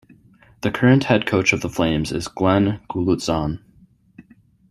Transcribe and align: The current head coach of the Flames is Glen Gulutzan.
The 0.61 0.71
current 0.71 1.03
head 1.03 1.27
coach 1.27 1.53
of 1.53 1.61
the 1.61 1.69
Flames 1.69 2.11
is 2.11 2.27
Glen 2.27 2.79
Gulutzan. 2.89 3.59